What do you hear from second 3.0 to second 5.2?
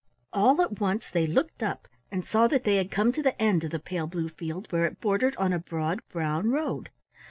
to the end of the pale blue field where it